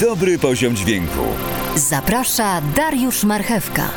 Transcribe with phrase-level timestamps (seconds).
[0.00, 1.22] Dobry poziom dźwięku.
[1.76, 3.90] Zaprasza Dariusz Marchewka.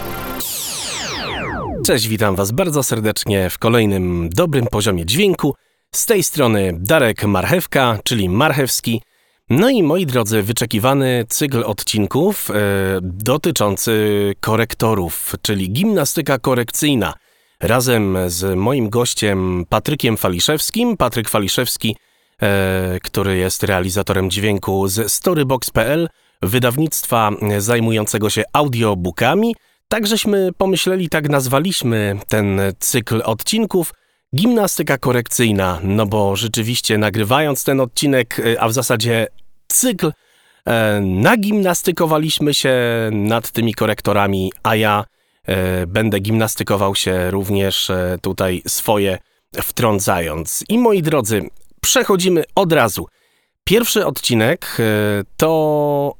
[1.85, 5.55] Cześć, witam Was bardzo serdecznie w kolejnym dobrym poziomie dźwięku.
[5.95, 9.01] Z tej strony Darek Marchewka, czyli Marchewski.
[9.49, 12.53] No i moi drodzy, wyczekiwany cykl odcinków e,
[13.01, 17.13] dotyczący korektorów, czyli gimnastyka korekcyjna.
[17.61, 20.97] Razem z moim gościem Patrykiem Faliszewskim.
[20.97, 21.95] Patryk Faliszewski,
[22.41, 26.09] e, który jest realizatorem dźwięku z storybox.pl,
[26.41, 29.55] wydawnictwa zajmującego się audiobookami.
[29.89, 33.93] Tak żeśmy pomyśleli, tak nazwaliśmy ten cykl odcinków
[34.35, 39.27] gimnastyka korekcyjna, no bo rzeczywiście nagrywając ten odcinek, e, a w zasadzie
[39.67, 40.11] cykl,
[40.65, 42.75] e, nagimnastykowaliśmy się
[43.11, 45.05] nad tymi korektorami, a ja
[45.45, 49.17] e, będę gimnastykował się również e, tutaj swoje
[49.61, 50.63] wtrącając.
[50.69, 51.49] I moi drodzy,
[51.81, 53.05] przechodzimy od razu.
[53.63, 54.83] Pierwszy odcinek e,
[55.37, 56.13] to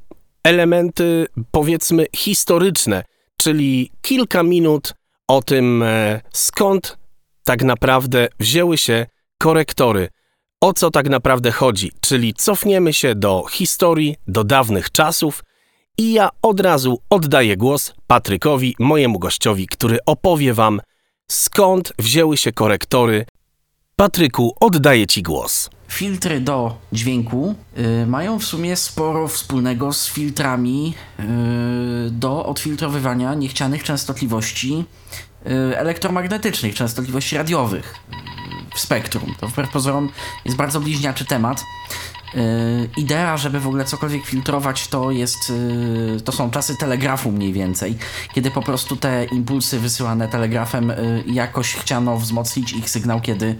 [0.43, 3.03] elementy powiedzmy historyczne,
[3.37, 4.93] czyli kilka minut
[5.27, 6.97] o tym, e, skąd
[7.43, 9.05] tak naprawdę wzięły się
[9.37, 10.09] korektory,
[10.61, 15.43] o co tak naprawdę chodzi, czyli cofniemy się do historii, do dawnych czasów
[15.97, 20.81] i ja od razu oddaję głos Patrykowi, mojemu gościowi, który opowie wam,
[21.31, 23.25] skąd wzięły się korektory.
[23.99, 25.69] Patryku, oddaję ci głos.
[25.87, 27.55] Filtry do dźwięku
[28.03, 31.23] y, mają w sumie sporo wspólnego z filtrami y,
[32.11, 34.85] do odfiltrowywania niechcianych częstotliwości
[35.45, 39.35] y, elektromagnetycznych, częstotliwości radiowych y, w spektrum.
[39.39, 40.09] To wbrew pozorom
[40.45, 41.63] jest bardzo bliźniaczy temat.
[42.35, 47.53] Y, idea, żeby w ogóle cokolwiek filtrować, to jest, y, to są czasy telegrafu mniej
[47.53, 47.97] więcej,
[48.33, 53.55] kiedy po prostu te impulsy wysyłane telegrafem y, jakoś chciano wzmocnić ich sygnał, kiedy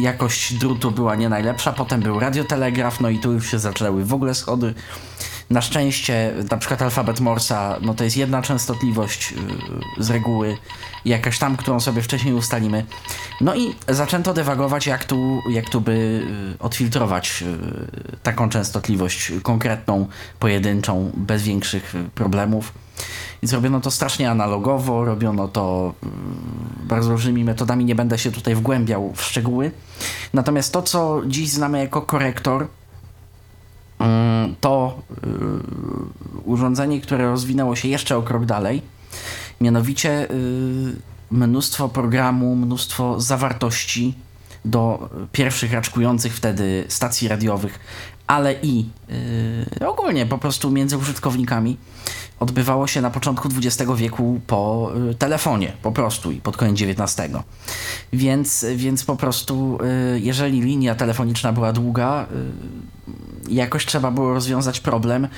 [0.00, 4.14] jakość drutu była nie najlepsza, potem był radiotelegraf, no i tu już się zaczęły w
[4.14, 4.74] ogóle schody.
[5.50, 10.56] Na szczęście, na przykład alfabet Morsa, no to jest jedna częstotliwość yy, z reguły,
[11.04, 12.86] jakaś tam, którą sobie wcześniej ustalimy.
[13.40, 20.06] No i zaczęto dewagować, jak tu, jak tu by yy, odfiltrować yy, taką częstotliwość konkretną,
[20.38, 22.72] pojedynczą, bez większych problemów.
[23.42, 25.94] I zrobiono to strasznie analogowo, robiono to
[26.82, 29.70] bardzo różnymi metodami, nie będę się tutaj wgłębiał w szczegóły.
[30.34, 32.66] Natomiast to, co dziś znamy jako korektor,
[33.98, 34.97] Mm, to y,
[36.48, 38.82] urządzenie, które rozwinęło się jeszcze o krok dalej.
[39.60, 40.96] Mianowicie y,
[41.30, 44.14] mnóstwo programu, mnóstwo zawartości
[44.64, 47.78] do pierwszych raczkujących wtedy stacji radiowych,
[48.26, 48.86] ale i
[49.80, 51.76] y, ogólnie po prostu między użytkownikami
[52.40, 57.36] odbywało się na początku XX wieku po y, telefonie, po prostu i pod koniec XIX.
[58.12, 59.78] Więc, więc po prostu,
[60.14, 62.26] jeżeli linia telefoniczna była długa,
[63.48, 65.28] jakoś trzeba było rozwiązać problem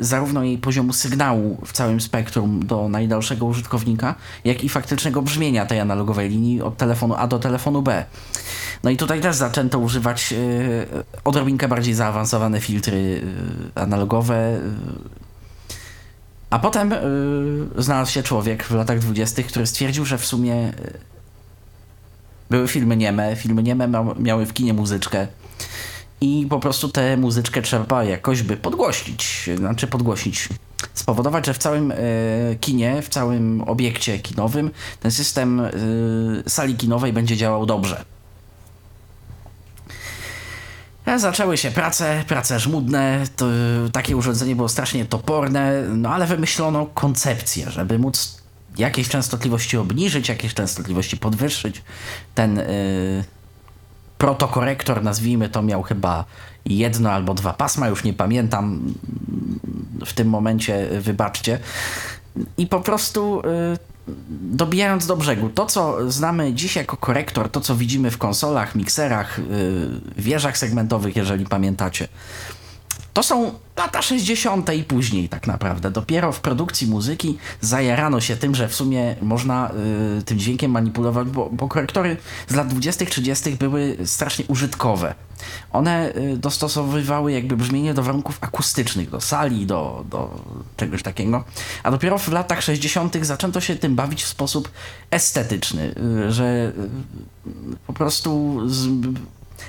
[0.00, 4.14] zarówno jej poziomu sygnału w całym spektrum do najdalszego użytkownika,
[4.44, 8.04] jak i faktycznego brzmienia tej analogowej linii od telefonu A do telefonu B.
[8.84, 10.34] No i tutaj też zaczęto używać
[11.24, 13.22] odrobinkę bardziej zaawansowane filtry
[13.74, 14.58] analogowe,
[16.50, 16.94] a potem
[17.78, 20.72] znalazł się człowiek w latach dwudziestych, który stwierdził, że w sumie
[22.50, 25.26] były filmy nieme, filmy nieme mia miały w kinie muzyczkę
[26.24, 30.48] i po prostu tę muzyczkę trzeba jakoś by podgłośnić, znaczy podgłośnić,
[30.94, 34.70] spowodować, że w całym yy, kinie, w całym obiekcie kinowym
[35.00, 35.62] ten system
[36.36, 38.04] yy, sali kinowej będzie działał dobrze.
[41.16, 43.46] Zaczęły się prace, prace żmudne, to,
[43.92, 48.42] takie urządzenie było strasznie toporne, no ale wymyślono koncepcję, żeby móc
[48.78, 51.82] jakieś częstotliwości obniżyć, jakieś częstotliwości podwyższyć.
[52.34, 52.62] Ten
[54.24, 56.24] protokorektor, nazwijmy to, miał chyba
[56.64, 58.94] jedno albo dwa pasma, już nie pamiętam
[60.06, 61.58] w tym momencie, wybaczcie.
[62.58, 63.42] I po prostu y,
[64.40, 69.38] dobijając do brzegu, to co znamy dziś jako korektor, to co widzimy w konsolach, mikserach,
[69.38, 72.08] yy, wieżach segmentowych, jeżeli pamiętacie,
[73.12, 74.74] to są lata 60.
[74.74, 75.90] i później tak naprawdę.
[75.90, 79.70] Dopiero w produkcji muzyki zajarano się tym, że w sumie można
[80.18, 82.16] y, tym dźwiękiem manipulować, bo, bo korektory
[82.48, 83.50] z lat 20., 30.
[83.50, 85.14] były strasznie użytkowe.
[85.72, 90.40] One y, dostosowywały jakby brzmienie do warunków akustycznych, do sali, do, do
[90.76, 91.44] czegoś takiego.
[91.82, 93.16] A dopiero w latach 60.
[93.22, 94.70] zaczęto się tym bawić w sposób
[95.10, 95.94] estetyczny,
[96.26, 96.72] y, że
[97.46, 97.52] y,
[97.86, 98.88] po prostu z,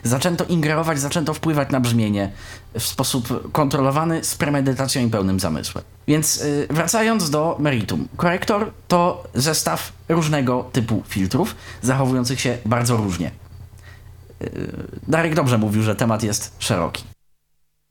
[0.04, 2.32] zaczęto ingerować, zaczęto wpływać na brzmienie
[2.80, 5.84] w sposób kontrolowany, z premedytacją i pełnym zamysłem.
[6.08, 8.08] Więc yy, wracając do meritum.
[8.18, 13.32] Korektor to zestaw różnego typu filtrów, zachowujących się bardzo różnie.
[14.40, 14.50] Yy,
[15.08, 17.15] Darek dobrze mówił, że temat jest szeroki.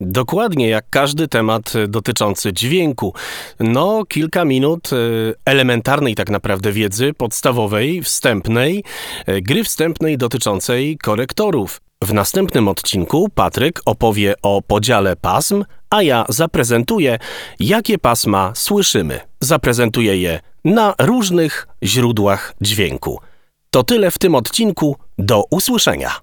[0.06, 3.14] Dokładnie jak każdy temat dotyczący dźwięku.
[3.60, 4.96] No, kilka minut e,
[5.44, 8.84] elementarnej tak naprawdę wiedzy podstawowej, wstępnej,
[9.26, 11.80] e, gry wstępnej dotyczącej korektorów.
[12.02, 17.18] W następnym odcinku Patryk opowie o podziale pasm, a ja zaprezentuję,
[17.60, 19.20] jakie pasma słyszymy.
[19.40, 23.20] Zaprezentuję je na różnych źródłach dźwięku.
[23.70, 24.96] To tyle w tym odcinku.
[25.18, 26.14] Do usłyszenia.